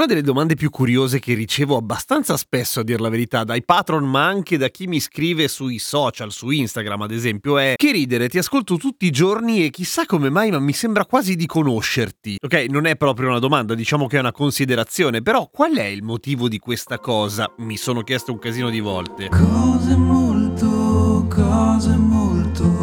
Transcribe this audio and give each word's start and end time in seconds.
Una 0.00 0.08
delle 0.08 0.22
domande 0.22 0.54
più 0.54 0.70
curiose 0.70 1.18
che 1.18 1.34
ricevo 1.34 1.76
abbastanza 1.76 2.38
spesso, 2.38 2.80
a 2.80 2.82
dir 2.82 3.02
la 3.02 3.10
verità, 3.10 3.44
dai 3.44 3.62
patron, 3.62 4.02
ma 4.02 4.24
anche 4.24 4.56
da 4.56 4.70
chi 4.70 4.86
mi 4.86 4.98
scrive 4.98 5.46
sui 5.46 5.78
social, 5.78 6.32
su 6.32 6.48
Instagram 6.48 7.02
ad 7.02 7.10
esempio, 7.10 7.58
è 7.58 7.74
che 7.76 7.92
ridere, 7.92 8.30
ti 8.30 8.38
ascolto 8.38 8.78
tutti 8.78 9.04
i 9.04 9.10
giorni 9.10 9.62
e 9.62 9.68
chissà 9.68 10.06
come 10.06 10.30
mai, 10.30 10.52
ma 10.52 10.58
mi 10.58 10.72
sembra 10.72 11.04
quasi 11.04 11.36
di 11.36 11.44
conoscerti. 11.44 12.38
Ok, 12.42 12.64
non 12.70 12.86
è 12.86 12.96
proprio 12.96 13.28
una 13.28 13.40
domanda, 13.40 13.74
diciamo 13.74 14.06
che 14.06 14.16
è 14.16 14.20
una 14.20 14.32
considerazione, 14.32 15.20
però 15.20 15.50
qual 15.52 15.76
è 15.76 15.84
il 15.84 16.02
motivo 16.02 16.48
di 16.48 16.58
questa 16.58 16.98
cosa? 16.98 17.52
Mi 17.58 17.76
sono 17.76 18.00
chiesto 18.00 18.32
un 18.32 18.38
casino 18.38 18.70
di 18.70 18.80
volte. 18.80 19.28
Cose 19.28 19.96
molto, 19.96 21.26
cose 21.28 21.94
molto, 21.94 22.79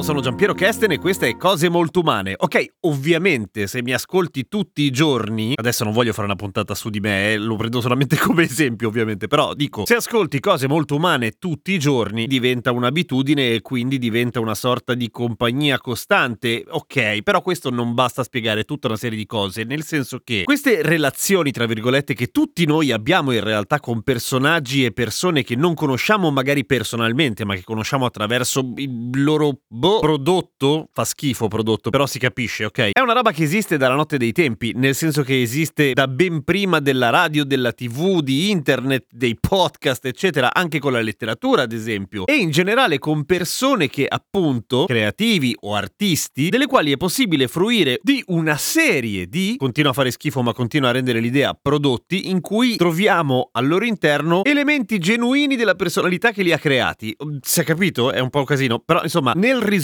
Ciao, 0.00 0.08
sono 0.08 0.22
Giampiero 0.22 0.54
Kesten 0.54 0.92
e 0.92 0.98
questa 0.98 1.26
è 1.26 1.36
Cose 1.36 1.68
Molto 1.68 2.00
Umane. 2.00 2.34
Ok, 2.34 2.76
ovviamente 2.80 3.66
se 3.66 3.82
mi 3.82 3.92
ascolti 3.92 4.48
tutti 4.48 4.80
i 4.80 4.90
giorni, 4.90 5.52
adesso 5.54 5.84
non 5.84 5.92
voglio 5.92 6.14
fare 6.14 6.26
una 6.26 6.36
puntata 6.36 6.74
su 6.74 6.88
di 6.88 7.00
me, 7.00 7.32
eh, 7.32 7.36
lo 7.36 7.54
prendo 7.56 7.82
solamente 7.82 8.16
come 8.18 8.44
esempio 8.44 8.88
ovviamente, 8.88 9.26
però 9.26 9.52
dico, 9.52 9.84
se 9.84 9.96
ascolti 9.96 10.40
Cose 10.40 10.66
Molto 10.68 10.94
Umane 10.94 11.32
tutti 11.32 11.72
i 11.72 11.78
giorni 11.78 12.26
diventa 12.26 12.72
un'abitudine 12.72 13.52
e 13.52 13.60
quindi 13.60 13.98
diventa 13.98 14.40
una 14.40 14.54
sorta 14.54 14.94
di 14.94 15.10
compagnia 15.10 15.78
costante. 15.78 16.64
Ok, 16.66 17.20
però 17.20 17.42
questo 17.42 17.68
non 17.68 17.92
basta 17.92 18.22
a 18.22 18.24
spiegare 18.24 18.64
tutta 18.64 18.86
una 18.86 18.96
serie 18.96 19.18
di 19.18 19.26
cose, 19.26 19.64
nel 19.64 19.84
senso 19.84 20.22
che 20.24 20.44
queste 20.44 20.80
relazioni, 20.80 21.50
tra 21.50 21.66
virgolette, 21.66 22.14
che 22.14 22.28
tutti 22.28 22.64
noi 22.64 22.90
abbiamo 22.90 23.32
in 23.32 23.44
realtà 23.44 23.80
con 23.80 24.00
personaggi 24.00 24.82
e 24.82 24.92
persone 24.92 25.42
che 25.42 25.56
non 25.56 25.74
conosciamo 25.74 26.30
magari 26.30 26.64
personalmente, 26.64 27.44
ma 27.44 27.54
che 27.54 27.64
conosciamo 27.64 28.06
attraverso 28.06 28.72
il 28.76 29.22
loro 29.22 29.58
boh, 29.90 29.98
prodotto, 29.98 30.88
fa 30.92 31.04
schifo 31.04 31.48
prodotto, 31.48 31.90
però 31.90 32.06
si 32.06 32.18
capisce, 32.18 32.64
ok? 32.66 32.90
È 32.92 33.00
una 33.00 33.12
roba 33.12 33.32
che 33.32 33.42
esiste 33.42 33.76
dalla 33.76 33.94
notte 33.94 34.16
dei 34.16 34.32
tempi, 34.32 34.72
nel 34.76 34.94
senso 34.94 35.22
che 35.22 35.40
esiste 35.40 35.92
da 35.92 36.06
ben 36.06 36.44
prima 36.44 36.80
della 36.80 37.10
radio, 37.10 37.44
della 37.44 37.72
tv, 37.72 38.20
di 38.20 38.50
internet, 38.50 39.06
dei 39.10 39.36
podcast, 39.38 40.04
eccetera, 40.06 40.52
anche 40.52 40.78
con 40.78 40.92
la 40.92 41.00
letteratura, 41.00 41.62
ad 41.62 41.72
esempio, 41.72 42.26
e 42.26 42.36
in 42.36 42.50
generale 42.50 42.98
con 42.98 43.24
persone 43.24 43.88
che 43.88 44.06
appunto, 44.08 44.84
creativi 44.86 45.56
o 45.60 45.74
artisti, 45.74 46.48
delle 46.48 46.66
quali 46.66 46.92
è 46.92 46.96
possibile 46.96 47.48
fruire 47.48 47.98
di 48.02 48.22
una 48.28 48.56
serie 48.56 49.26
di, 49.26 49.56
continua 49.58 49.90
a 49.90 49.94
fare 49.94 50.10
schifo 50.10 50.42
ma 50.42 50.52
continua 50.52 50.90
a 50.90 50.92
rendere 50.92 51.20
l'idea, 51.20 51.56
prodotti 51.60 52.28
in 52.30 52.40
cui 52.40 52.76
troviamo 52.76 53.48
al 53.52 53.66
loro 53.66 53.84
interno 53.84 54.44
elementi 54.44 54.98
genuini 54.98 55.56
della 55.56 55.74
personalità 55.74 56.30
che 56.32 56.42
li 56.42 56.52
ha 56.52 56.58
creati. 56.58 57.16
Si 57.42 57.60
è 57.60 57.64
capito? 57.64 58.12
È 58.12 58.20
un 58.20 58.30
po' 58.30 58.40
un 58.40 58.44
casino, 58.44 58.78
però 58.78 59.02
insomma, 59.02 59.32
nel 59.34 59.60
risultato 59.60 59.79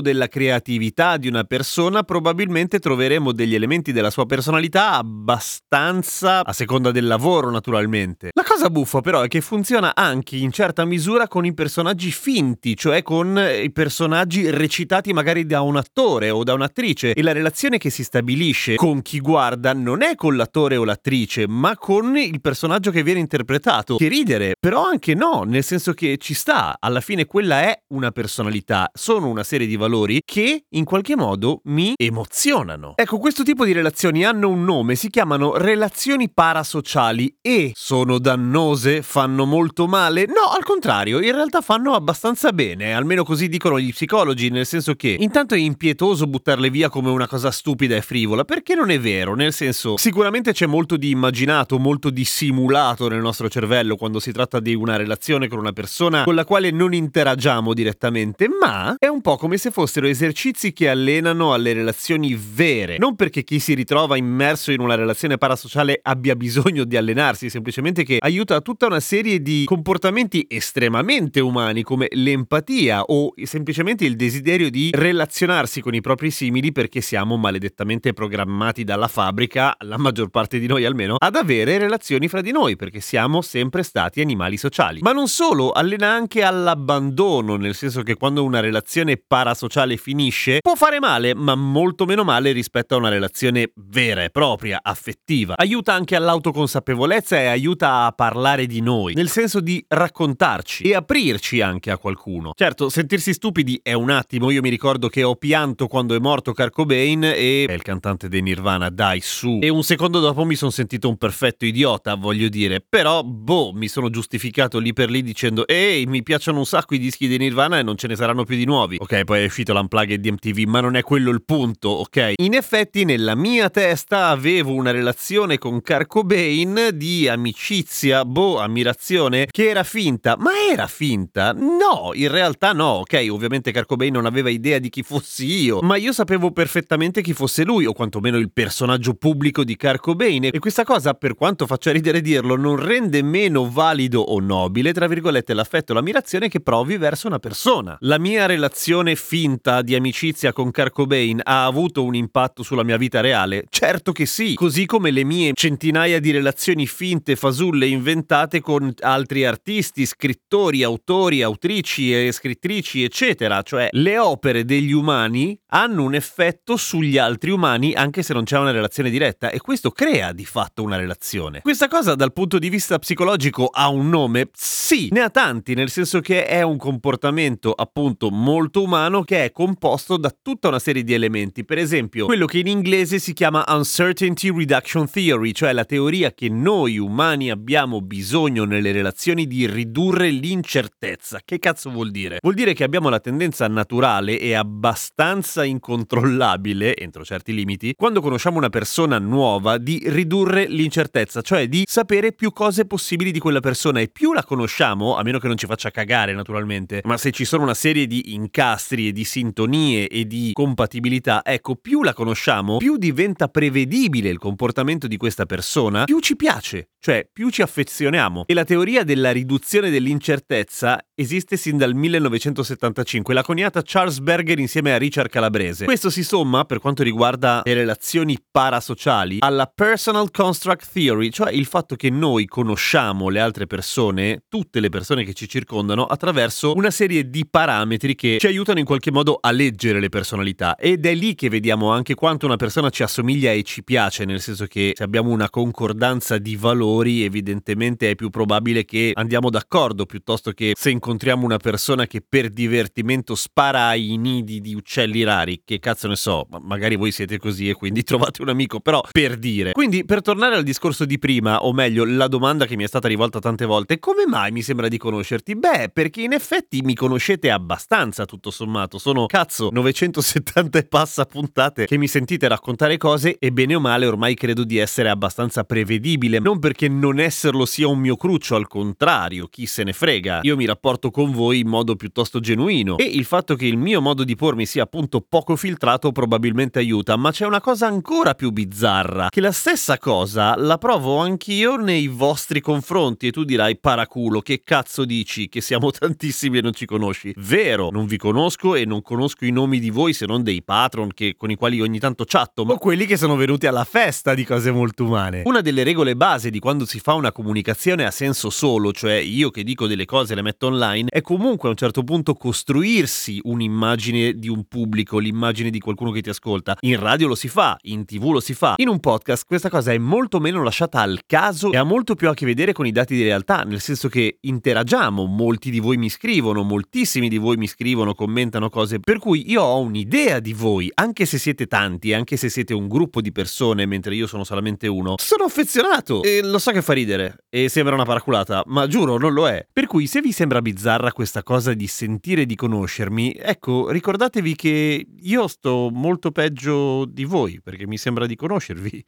della 0.00 0.28
creatività 0.28 1.16
di 1.16 1.28
una 1.28 1.44
persona 1.44 2.02
probabilmente 2.02 2.78
troveremo 2.78 3.32
degli 3.32 3.54
elementi 3.54 3.92
della 3.92 4.10
sua 4.10 4.26
personalità 4.26 4.92
abbastanza 4.92 6.44
a 6.44 6.52
seconda 6.52 6.90
del 6.90 7.06
lavoro, 7.06 7.50
naturalmente. 7.50 8.30
La 8.32 8.42
cosa 8.42 8.70
buffa 8.70 9.00
però 9.00 9.20
è 9.20 9.28
che 9.28 9.40
funziona 9.40 9.94
anche 9.94 10.36
in 10.36 10.50
certa 10.50 10.84
misura 10.84 11.28
con 11.28 11.44
i 11.44 11.52
personaggi 11.52 12.10
finti, 12.10 12.76
cioè 12.76 13.02
con 13.02 13.38
i 13.62 13.70
personaggi 13.70 14.50
recitati 14.50 15.12
magari 15.12 15.44
da 15.44 15.60
un 15.60 15.76
attore 15.76 16.30
o 16.30 16.42
da 16.42 16.54
un'attrice 16.54 17.12
e 17.12 17.22
la 17.22 17.32
relazione 17.32 17.78
che 17.78 17.90
si 17.90 18.02
stabilisce 18.02 18.76
con 18.76 19.02
chi 19.02 19.20
guarda 19.20 19.72
non 19.72 20.02
è 20.02 20.14
con 20.14 20.36
l'attore 20.36 20.76
o 20.76 20.84
l'attrice, 20.84 21.46
ma 21.46 21.76
con 21.76 22.16
il 22.16 22.40
personaggio 22.40 22.90
che 22.90 23.02
viene 23.02 23.20
interpretato. 23.20 23.96
Che 23.96 24.08
ridere, 24.08 24.54
però 24.58 24.84
anche 24.84 25.14
no, 25.14 25.42
nel 25.44 25.64
senso 25.64 25.92
che 25.92 26.16
ci 26.18 26.34
sta, 26.34 26.76
alla 26.80 27.00
fine 27.00 27.26
quella 27.26 27.62
è 27.62 27.82
una 27.88 28.10
personalità, 28.10 28.90
sono 28.92 29.28
una 29.34 29.42
serie 29.42 29.66
di 29.66 29.76
valori 29.76 30.20
che 30.24 30.64
in 30.68 30.84
qualche 30.84 31.16
modo 31.16 31.60
mi 31.64 31.94
emozionano. 31.96 32.92
Ecco, 32.94 33.18
questo 33.18 33.42
tipo 33.42 33.64
di 33.64 33.72
relazioni 33.72 34.24
hanno 34.24 34.48
un 34.48 34.64
nome, 34.64 34.94
si 34.94 35.10
chiamano 35.10 35.56
relazioni 35.56 36.30
parasociali 36.30 37.38
e 37.42 37.72
sono 37.74 38.18
dannose, 38.18 39.02
fanno 39.02 39.44
molto 39.44 39.86
male? 39.88 40.26
No, 40.26 40.52
al 40.56 40.62
contrario, 40.62 41.20
in 41.20 41.32
realtà 41.32 41.60
fanno 41.60 41.94
abbastanza 41.94 42.52
bene, 42.52 42.94
almeno 42.94 43.24
così 43.24 43.48
dicono 43.48 43.80
gli 43.80 43.90
psicologi, 43.90 44.50
nel 44.50 44.66
senso 44.66 44.94
che 44.94 45.16
intanto 45.18 45.54
è 45.54 45.58
impietoso 45.58 46.26
buttarle 46.26 46.70
via 46.70 46.88
come 46.88 47.10
una 47.10 47.26
cosa 47.26 47.50
stupida 47.50 47.96
e 47.96 48.02
frivola, 48.02 48.44
perché 48.44 48.74
non 48.74 48.90
è 48.90 49.00
vero, 49.00 49.34
nel 49.34 49.52
senso 49.52 49.96
sicuramente 49.96 50.52
c'è 50.52 50.66
molto 50.66 50.96
di 50.96 51.10
immaginato, 51.10 51.78
molto 51.78 52.10
di 52.10 52.24
simulato 52.24 53.08
nel 53.08 53.20
nostro 53.20 53.48
cervello 53.48 53.96
quando 53.96 54.20
si 54.20 54.30
tratta 54.30 54.60
di 54.60 54.74
una 54.74 54.96
relazione 54.96 55.48
con 55.48 55.58
una 55.58 55.72
persona 55.72 56.22
con 56.22 56.34
la 56.36 56.44
quale 56.44 56.70
non 56.70 56.94
interagiamo 56.94 57.74
direttamente, 57.74 58.48
ma 58.48 58.94
è 58.98 59.06
un 59.06 59.20
po' 59.24 59.36
come 59.38 59.56
se 59.56 59.70
fossero 59.70 60.06
esercizi 60.06 60.74
che 60.74 60.86
allenano 60.86 61.54
alle 61.54 61.72
relazioni 61.72 62.38
vere, 62.38 62.98
non 62.98 63.16
perché 63.16 63.42
chi 63.42 63.58
si 63.58 63.72
ritrova 63.72 64.18
immerso 64.18 64.70
in 64.70 64.80
una 64.80 64.96
relazione 64.96 65.38
parasociale 65.38 65.98
abbia 66.02 66.36
bisogno 66.36 66.84
di 66.84 66.94
allenarsi, 66.94 67.48
semplicemente 67.48 68.04
che 68.04 68.18
aiuta 68.20 68.60
tutta 68.60 68.84
una 68.84 69.00
serie 69.00 69.40
di 69.40 69.64
comportamenti 69.64 70.44
estremamente 70.46 71.40
umani 71.40 71.82
come 71.82 72.08
l'empatia 72.10 73.00
o 73.00 73.32
semplicemente 73.44 74.04
il 74.04 74.14
desiderio 74.14 74.68
di 74.68 74.90
relazionarsi 74.92 75.80
con 75.80 75.94
i 75.94 76.02
propri 76.02 76.30
simili 76.30 76.70
perché 76.70 77.00
siamo 77.00 77.38
maledettamente 77.38 78.12
programmati 78.12 78.84
dalla 78.84 79.08
fabbrica, 79.08 79.74
la 79.86 79.96
maggior 79.96 80.28
parte 80.28 80.58
di 80.58 80.66
noi 80.66 80.84
almeno, 80.84 81.16
ad 81.18 81.36
avere 81.36 81.78
relazioni 81.78 82.28
fra 82.28 82.42
di 82.42 82.52
noi 82.52 82.76
perché 82.76 83.00
siamo 83.00 83.40
sempre 83.40 83.84
stati 83.84 84.20
animali 84.20 84.58
sociali. 84.58 85.00
Ma 85.00 85.12
non 85.12 85.28
solo, 85.28 85.70
allena 85.70 86.10
anche 86.10 86.42
all'abbandono, 86.42 87.56
nel 87.56 87.74
senso 87.74 88.02
che 88.02 88.16
quando 88.16 88.44
una 88.44 88.60
relazione 88.60 89.03
parasociale 89.26 89.96
finisce 89.96 90.58
può 90.60 90.74
fare 90.74 90.98
male, 90.98 91.34
ma 91.34 91.54
molto 91.54 92.04
meno 92.04 92.24
male 92.24 92.52
rispetto 92.52 92.94
a 92.94 92.98
una 92.98 93.08
relazione 93.08 93.72
vera 93.74 94.22
e 94.22 94.30
propria, 94.30 94.80
affettiva. 94.82 95.54
Aiuta 95.56 95.92
anche 95.92 96.16
all'autoconsapevolezza 96.16 97.38
e 97.38 97.46
aiuta 97.46 98.04
a 98.04 98.12
parlare 98.12 98.66
di 98.66 98.80
noi, 98.80 99.14
nel 99.14 99.28
senso 99.28 99.60
di 99.60 99.84
raccontarci 99.86 100.84
e 100.84 100.94
aprirci 100.94 101.60
anche 101.60 101.90
a 101.90 101.98
qualcuno. 101.98 102.52
Certo, 102.54 102.88
sentirsi 102.88 103.32
stupidi 103.32 103.80
è 103.82 103.92
un 103.92 104.10
attimo, 104.10 104.50
io 104.50 104.60
mi 104.60 104.70
ricordo 104.70 105.08
che 105.08 105.22
ho 105.22 105.36
pianto 105.36 105.86
quando 105.86 106.14
è 106.14 106.18
morto 106.18 106.52
Kurt 106.52 106.70
Cobain 106.70 107.24
e 107.24 107.66
è 107.68 107.72
il 107.72 107.82
cantante 107.82 108.28
dei 108.28 108.42
Nirvana, 108.42 108.90
dai 108.90 109.20
su. 109.20 109.58
E 109.60 109.68
un 109.68 109.82
secondo 109.82 110.20
dopo 110.20 110.44
mi 110.44 110.54
sono 110.54 110.70
sentito 110.70 111.08
un 111.08 111.16
perfetto 111.16 111.64
idiota, 111.64 112.14
voglio 112.14 112.48
dire, 112.48 112.84
però 112.86 113.22
boh, 113.22 113.72
mi 113.72 113.88
sono 113.88 114.10
giustificato 114.10 114.78
lì 114.78 114.92
per 114.92 115.10
lì 115.10 115.22
dicendo 115.22 115.66
"Ehi, 115.66 116.06
mi 116.06 116.22
piacciono 116.22 116.58
un 116.58 116.66
sacco 116.66 116.94
i 116.94 116.98
dischi 116.98 117.28
dei 117.28 117.38
Nirvana 117.38 117.78
e 117.78 117.82
non 117.82 117.96
ce 117.96 118.06
ne 118.06 118.16
saranno 118.16 118.44
più 118.44 118.56
di 118.56 118.64
nuovi". 118.64 118.93
Ok, 118.98 119.24
poi 119.24 119.42
è 119.42 119.44
uscito 119.44 119.72
l'unplugged 119.72 120.20
di 120.20 120.30
MTV, 120.30 120.68
ma 120.68 120.80
non 120.80 120.96
è 120.96 121.02
quello 121.02 121.30
il 121.30 121.42
punto, 121.44 121.88
ok? 121.88 122.34
In 122.36 122.54
effetti 122.54 123.04
nella 123.04 123.34
mia 123.34 123.70
testa 123.70 124.28
avevo 124.28 124.72
una 124.72 124.90
relazione 124.90 125.58
con 125.58 125.80
Kurt 125.80 126.06
Cobain 126.06 126.90
di 126.94 127.28
amicizia, 127.28 128.24
boh, 128.24 128.60
ammirazione, 128.60 129.46
che 129.50 129.68
era 129.68 129.82
finta, 129.82 130.36
ma 130.38 130.50
era 130.70 130.86
finta? 130.86 131.52
No, 131.52 132.10
in 132.12 132.28
realtà 132.28 132.72
no, 132.72 133.00
ok, 133.00 133.26
ovviamente 133.30 133.72
Kurt 133.72 133.86
Cobain 133.86 134.12
non 134.12 134.26
aveva 134.26 134.50
idea 134.50 134.78
di 134.78 134.90
chi 134.90 135.02
fossi 135.02 135.62
io, 135.62 135.80
ma 135.80 135.96
io 135.96 136.12
sapevo 136.12 136.52
perfettamente 136.52 137.22
chi 137.22 137.32
fosse 137.32 137.64
lui, 137.64 137.86
o 137.86 137.92
quantomeno 137.92 138.36
il 138.36 138.52
personaggio 138.52 139.14
pubblico 139.14 139.64
di 139.64 139.76
Kurt 139.76 140.00
Cobain, 140.00 140.44
e 140.44 140.58
questa 140.58 140.84
cosa, 140.84 141.14
per 141.14 141.34
quanto 141.34 141.66
faccia 141.66 141.90
ridere 141.90 142.20
dirlo, 142.20 142.56
non 142.56 142.76
rende 142.76 143.22
meno 143.22 143.68
valido 143.70 144.20
o 144.20 144.40
nobile, 144.40 144.92
tra 144.92 145.06
virgolette, 145.06 145.54
l'affetto 145.54 145.92
e 145.92 145.94
l'ammirazione 145.94 146.48
che 146.48 146.60
provi 146.60 146.96
verso 146.96 147.26
una 147.26 147.38
persona. 147.38 147.96
La 148.00 148.18
mia 148.18 148.46
relazione 148.46 148.82
relazione 148.84 149.16
finta 149.16 149.80
di 149.80 149.94
amicizia 149.94 150.52
con 150.52 150.70
Kurt 150.70 150.90
Cobain 150.90 151.40
ha 151.42 151.64
avuto 151.64 152.04
un 152.04 152.14
impatto 152.14 152.62
sulla 152.62 152.82
mia 152.82 152.98
vita 152.98 153.22
reale? 153.22 153.64
Certo 153.70 154.12
che 154.12 154.26
sì, 154.26 154.52
così 154.54 154.84
come 154.84 155.10
le 155.10 155.24
mie 155.24 155.52
centinaia 155.54 156.20
di 156.20 156.30
relazioni 156.30 156.86
finte, 156.86 157.34
fasulle, 157.34 157.86
inventate 157.86 158.60
con 158.60 158.92
altri 159.00 159.46
artisti, 159.46 160.04
scrittori, 160.04 160.82
autori, 160.82 161.40
autrici 161.40 162.12
e 162.12 162.30
scrittrici, 162.30 163.02
eccetera. 163.02 163.62
Cioè, 163.62 163.88
le 163.92 164.18
opere 164.18 164.66
degli 164.66 164.92
umani 164.92 165.58
hanno 165.68 166.02
un 166.02 166.14
effetto 166.14 166.76
sugli 166.76 167.16
altri 167.16 167.52
umani 167.52 167.94
anche 167.94 168.22
se 168.22 168.34
non 168.34 168.44
c'è 168.44 168.58
una 168.58 168.70
relazione 168.70 169.08
diretta 169.08 169.48
e 169.48 169.60
questo 169.60 169.92
crea 169.92 170.32
di 170.32 170.44
fatto 170.44 170.82
una 170.82 170.96
relazione. 170.96 171.62
Questa 171.62 171.88
cosa 171.88 172.14
dal 172.14 172.34
punto 172.34 172.58
di 172.58 172.68
vista 172.68 172.98
psicologico 172.98 173.66
ha 173.72 173.88
un 173.88 174.10
nome? 174.10 174.50
Sì, 174.52 175.08
ne 175.10 175.20
ha 175.20 175.30
tanti, 175.30 175.72
nel 175.72 175.88
senso 175.88 176.20
che 176.20 176.44
è 176.44 176.60
un 176.60 176.76
comportamento 176.76 177.72
appunto 177.72 178.30
molto 178.30 178.72
umano 178.82 179.22
che 179.22 179.44
è 179.44 179.52
composto 179.52 180.16
da 180.16 180.34
tutta 180.42 180.68
una 180.68 180.78
serie 180.78 181.02
di 181.04 181.14
elementi. 181.14 181.64
Per 181.64 181.78
esempio, 181.78 182.26
quello 182.26 182.46
che 182.46 182.58
in 182.58 182.66
inglese 182.66 183.18
si 183.18 183.32
chiama 183.32 183.64
Uncertainty 183.68 184.54
Reduction 184.54 185.10
Theory, 185.10 185.52
cioè 185.52 185.72
la 185.72 185.84
teoria 185.84 186.32
che 186.32 186.48
noi 186.48 186.98
umani 186.98 187.50
abbiamo 187.50 188.00
bisogno 188.00 188.64
nelle 188.64 188.92
relazioni 188.92 189.46
di 189.46 189.66
ridurre 189.66 190.30
l'incertezza. 190.30 191.40
Che 191.44 191.58
cazzo 191.58 191.90
vuol 191.90 192.10
dire? 192.10 192.38
Vuol 192.40 192.54
dire 192.54 192.74
che 192.74 192.84
abbiamo 192.84 193.08
la 193.08 193.20
tendenza 193.20 193.66
naturale 193.68 194.38
e 194.38 194.54
abbastanza 194.54 195.64
incontrollabile, 195.64 196.96
entro 196.96 197.24
certi 197.24 197.54
limiti, 197.54 197.94
quando 197.96 198.20
conosciamo 198.20 198.58
una 198.58 198.68
persona 198.68 199.18
nuova, 199.18 199.78
di 199.78 200.02
ridurre 200.06 200.66
l'incertezza, 200.66 201.40
cioè 201.42 201.68
di 201.68 201.84
sapere 201.86 202.32
più 202.32 202.52
cose 202.52 202.86
possibili 202.86 203.30
di 203.30 203.38
quella 203.38 203.60
persona 203.60 204.00
e 204.00 204.08
più 204.08 204.32
la 204.32 204.44
conosciamo, 204.44 205.16
a 205.16 205.22
meno 205.22 205.38
che 205.38 205.46
non 205.46 205.56
ci 205.56 205.66
faccia 205.66 205.90
cagare 205.90 206.32
naturalmente, 206.34 207.00
ma 207.04 207.16
se 207.16 207.30
ci 207.30 207.44
sono 207.44 207.62
una 207.62 207.74
serie 207.74 208.06
di 208.06 208.34
incastri 208.64 209.08
e 209.08 209.12
di 209.12 209.24
sintonie 209.24 210.08
e 210.08 210.26
di 210.26 210.50
compatibilità, 210.54 211.42
ecco, 211.44 211.76
più 211.76 212.02
la 212.02 212.14
conosciamo, 212.14 212.78
più 212.78 212.96
diventa 212.96 213.48
prevedibile 213.48 214.30
il 214.30 214.38
comportamento 214.38 215.06
di 215.06 215.16
questa 215.18 215.44
persona, 215.44 216.04
più 216.04 216.18
ci 216.20 216.34
piace, 216.34 216.88
cioè 216.98 217.28
più 217.30 217.50
ci 217.50 217.60
affezioniamo. 217.60 218.44
E 218.46 218.54
la 218.54 218.64
teoria 218.64 219.04
della 219.04 219.32
riduzione 219.32 219.90
dell'incertezza 219.90 220.98
esiste 221.16 221.56
sin 221.56 221.76
dal 221.76 221.94
1975, 221.94 223.34
l'ha 223.34 223.42
coniata 223.42 223.82
Charles 223.84 224.18
Berger 224.18 224.58
insieme 224.58 224.92
a 224.92 224.98
Richard 224.98 225.30
Calabrese. 225.30 225.84
Questo 225.84 226.10
si 226.10 226.24
somma, 226.24 226.64
per 226.64 226.80
quanto 226.80 227.04
riguarda 227.04 227.62
le 227.64 227.74
relazioni 227.74 228.36
parasociali, 228.50 229.38
alla 229.40 229.70
Personal 229.72 230.30
Construct 230.32 230.90
Theory, 230.92 231.30
cioè 231.30 231.52
il 231.52 231.66
fatto 231.66 231.94
che 231.94 232.10
noi 232.10 232.46
conosciamo 232.46 233.28
le 233.28 233.38
altre 233.38 233.66
persone, 233.66 234.42
tutte 234.48 234.80
le 234.80 234.88
persone 234.88 235.24
che 235.24 235.34
ci 235.34 235.48
circondano, 235.48 236.04
attraverso 236.04 236.74
una 236.74 236.90
serie 236.90 237.30
di 237.30 237.46
parametri 237.48 238.16
che 238.16 238.38
ci 238.40 238.46
aiutano 238.46 238.80
in 238.80 238.84
qualche 238.84 239.12
modo 239.12 239.38
a 239.40 239.52
leggere 239.52 240.00
le 240.00 240.08
personalità. 240.08 240.74
Ed 240.74 241.06
è 241.06 241.14
lì 241.14 241.36
che 241.36 241.48
vediamo 241.48 241.92
anche 241.92 242.14
quanto 242.14 242.46
una 242.46 242.56
persona 242.56 242.90
ci 242.90 243.04
assomiglia 243.04 243.52
e 243.52 243.62
ci 243.62 243.84
piace, 243.84 244.24
nel 244.24 244.40
senso 244.40 244.66
che 244.66 244.92
se 244.96 245.04
abbiamo 245.04 245.30
una 245.30 245.48
concordanza 245.48 246.38
di 246.38 246.56
valori, 246.56 247.22
evidentemente 247.22 248.10
è 248.10 248.14
più 248.16 248.30
probabile 248.30 248.84
che 248.84 249.12
andiamo 249.14 249.48
d'accordo 249.48 250.06
piuttosto 250.06 250.50
che 250.50 250.72
se 250.76 250.90
incontriamo 251.04 251.44
una 251.44 251.58
persona 251.58 252.06
che 252.06 252.22
per 252.26 252.48
divertimento 252.48 253.34
spara 253.34 253.88
ai 253.88 254.16
nidi 254.16 254.62
di 254.62 254.74
uccelli 254.74 255.22
rari, 255.22 255.60
che 255.62 255.78
cazzo 255.78 256.08
ne 256.08 256.16
so, 256.16 256.46
ma 256.48 256.58
magari 256.62 256.96
voi 256.96 257.12
siete 257.12 257.36
così 257.36 257.68
e 257.68 257.74
quindi 257.74 258.02
trovate 258.04 258.40
un 258.40 258.48
amico, 258.48 258.80
però 258.80 259.02
per 259.12 259.36
dire. 259.36 259.72
Quindi 259.72 260.06
per 260.06 260.22
tornare 260.22 260.56
al 260.56 260.62
discorso 260.62 261.04
di 261.04 261.18
prima, 261.18 261.62
o 261.62 261.74
meglio, 261.74 262.06
la 262.06 262.26
domanda 262.26 262.64
che 262.64 262.74
mi 262.76 262.84
è 262.84 262.86
stata 262.86 263.06
rivolta 263.06 263.38
tante 263.38 263.66
volte, 263.66 263.98
come 263.98 264.24
mai 264.26 264.50
mi 264.50 264.62
sembra 264.62 264.88
di 264.88 264.96
conoscerti? 264.96 265.54
Beh, 265.56 265.90
perché 265.92 266.22
in 266.22 266.32
effetti 266.32 266.80
mi 266.80 266.94
conoscete 266.94 267.50
abbastanza 267.50 268.24
tutto 268.24 268.50
sommato, 268.50 268.96
sono 268.96 269.26
cazzo 269.26 269.68
970 269.70 270.78
e 270.78 270.84
passa 270.84 271.26
puntate 271.26 271.84
che 271.84 271.98
mi 271.98 272.08
sentite 272.08 272.48
raccontare 272.48 272.96
cose 272.96 273.36
e 273.38 273.52
bene 273.52 273.74
o 273.74 273.80
male 273.80 274.06
ormai 274.06 274.34
credo 274.34 274.64
di 274.64 274.78
essere 274.78 275.10
abbastanza 275.10 275.64
prevedibile, 275.64 276.38
non 276.38 276.58
perché 276.58 276.88
non 276.88 277.18
esserlo 277.20 277.66
sia 277.66 277.88
un 277.88 277.98
mio 277.98 278.16
cruccio, 278.16 278.54
al 278.54 278.68
contrario, 278.68 279.48
chi 279.48 279.66
se 279.66 279.84
ne 279.84 279.92
frega. 279.92 280.40
Io 280.42 280.56
mi 280.56 280.64
rapporto 280.64 280.92
con 281.10 281.32
voi 281.32 281.60
in 281.60 281.68
modo 281.68 281.96
piuttosto 281.96 282.40
genuino 282.40 282.96
e 282.98 283.04
il 283.04 283.24
fatto 283.24 283.54
che 283.56 283.66
il 283.66 283.76
mio 283.76 284.00
modo 284.00 284.24
di 284.24 284.34
pormi 284.36 284.66
sia 284.66 284.82
appunto 284.84 285.20
poco 285.20 285.56
filtrato 285.56 286.12
probabilmente 286.12 286.78
aiuta, 286.78 287.16
ma 287.16 287.30
c'è 287.30 287.46
una 287.46 287.60
cosa 287.60 287.86
ancora 287.86 288.34
più 288.34 288.50
bizzarra, 288.50 289.28
che 289.28 289.40
la 289.40 289.52
stessa 289.52 289.98
cosa 289.98 290.56
la 290.56 290.78
provo 290.78 291.18
anch'io 291.18 291.76
nei 291.76 292.08
vostri 292.08 292.60
confronti 292.60 293.28
e 293.28 293.30
tu 293.30 293.44
dirai 293.44 293.78
paraculo, 293.78 294.40
che 294.40 294.62
cazzo 294.64 295.04
dici 295.04 295.48
che 295.48 295.60
siamo 295.60 295.90
tantissimi 295.92 296.58
e 296.58 296.62
non 296.62 296.72
ci 296.72 296.86
conosci? 296.86 297.32
Vero, 297.36 297.90
non 297.90 298.06
vi 298.06 298.16
conosco 298.16 298.74
e 298.74 298.84
non 298.84 299.02
conosco 299.02 299.44
i 299.44 299.50
nomi 299.50 299.78
di 299.78 299.90
voi 299.90 300.12
se 300.12 300.26
non 300.26 300.42
dei 300.42 300.62
patron 300.62 301.08
che, 301.12 301.34
con 301.36 301.50
i 301.50 301.56
quali 301.56 301.80
ogni 301.80 301.98
tanto 301.98 302.24
chatto, 302.26 302.64
ma 302.64 302.76
quelli 302.76 303.06
che 303.06 303.16
sono 303.16 303.36
venuti 303.36 303.66
alla 303.66 303.84
festa 303.84 304.34
di 304.34 304.44
cose 304.44 304.70
molto 304.70 305.04
umane. 305.04 305.42
Una 305.44 305.60
delle 305.60 305.82
regole 305.82 306.16
base 306.16 306.50
di 306.50 306.58
quando 306.58 306.84
si 306.84 307.00
fa 307.00 307.14
una 307.14 307.32
comunicazione 307.32 308.04
a 308.04 308.10
senso 308.10 308.50
solo, 308.50 308.92
cioè 308.92 309.14
io 309.14 309.50
che 309.50 309.64
dico 309.64 309.86
delle 309.86 310.04
cose 310.04 310.32
e 310.32 310.36
le 310.36 310.42
metto 310.42 310.66
online, 310.66 310.83
è 310.92 311.20
comunque 311.22 311.68
a 311.68 311.70
un 311.70 311.76
certo 311.76 312.04
punto 312.04 312.34
costruirsi 312.34 313.40
un'immagine 313.42 314.34
di 314.34 314.48
un 314.48 314.64
pubblico, 314.64 315.18
l'immagine 315.18 315.70
di 315.70 315.78
qualcuno 315.80 316.10
che 316.10 316.20
ti 316.20 316.28
ascolta. 316.28 316.76
In 316.80 316.98
radio 316.98 317.28
lo 317.28 317.34
si 317.34 317.48
fa, 317.48 317.76
in 317.82 318.04
tv 318.04 318.32
lo 318.32 318.40
si 318.40 318.54
fa. 318.54 318.74
In 318.76 318.88
un 318.88 319.00
podcast 319.00 319.44
questa 319.46 319.70
cosa 319.70 319.92
è 319.92 319.98
molto 319.98 320.40
meno 320.40 320.62
lasciata 320.62 321.00
al 321.00 321.20
caso 321.26 321.72
e 321.72 321.76
ha 321.76 321.84
molto 321.84 322.14
più 322.14 322.28
a 322.28 322.34
che 322.34 322.46
vedere 322.46 322.72
con 322.72 322.86
i 322.86 322.92
dati 322.92 323.14
di 323.14 323.22
realtà, 323.22 323.62
nel 323.62 323.80
senso 323.80 324.08
che 324.08 324.38
interagiamo, 324.40 325.24
molti 325.24 325.70
di 325.70 325.80
voi 325.80 325.96
mi 325.96 326.08
scrivono, 326.08 326.62
moltissimi 326.62 327.28
di 327.28 327.38
voi 327.38 327.56
mi 327.56 327.66
scrivono, 327.66 328.14
commentano 328.14 328.68
cose, 328.68 329.00
per 329.00 329.18
cui 329.18 329.50
io 329.50 329.62
ho 329.62 329.80
un'idea 329.80 330.40
di 330.40 330.52
voi, 330.52 330.90
anche 330.94 331.24
se 331.26 331.38
siete 331.38 331.66
tanti, 331.66 332.12
anche 332.12 332.36
se 332.36 332.48
siete 332.48 332.74
un 332.74 332.88
gruppo 332.88 333.20
di 333.20 333.32
persone, 333.32 333.86
mentre 333.86 334.14
io 334.14 334.26
sono 334.26 334.44
solamente 334.44 334.86
uno. 334.86 335.14
Sono 335.18 335.44
affezionato 335.44 336.22
e 336.22 336.40
lo 336.42 336.58
so 336.58 336.70
che 336.70 336.82
fa 336.82 336.92
ridere 336.92 337.44
e 337.48 337.68
sembra 337.68 337.94
una 337.94 338.04
paraculata, 338.04 338.62
ma 338.66 338.86
giuro 338.86 339.18
non 339.18 339.32
lo 339.32 339.48
è. 339.48 339.66
Per 339.72 339.86
cui 339.86 340.06
se 340.06 340.20
vi 340.20 340.32
sembra 340.32 340.60
bizzarra 340.74 341.12
questa 341.12 341.44
cosa 341.44 341.72
di 341.72 341.86
sentire 341.86 342.44
di 342.44 342.56
conoscermi, 342.56 343.32
ecco, 343.38 343.90
ricordatevi 343.90 344.56
che 344.56 345.06
io 345.16 345.46
sto 345.46 345.88
molto 345.92 346.32
peggio 346.32 347.04
di 347.04 347.24
voi, 347.24 347.60
perché 347.62 347.86
mi 347.86 347.96
sembra 347.96 348.26
di 348.26 348.34
conoscervi. 348.34 349.04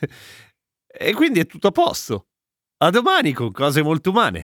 e 0.86 1.14
quindi 1.14 1.40
è 1.40 1.46
tutto 1.46 1.68
a 1.68 1.72
posto. 1.72 2.26
A 2.78 2.90
domani 2.90 3.32
con 3.32 3.50
cose 3.50 3.82
molto 3.82 4.10
umane. 4.10 4.42